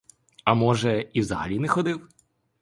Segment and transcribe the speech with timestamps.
[0.43, 2.09] А може, і взагалі не ходив?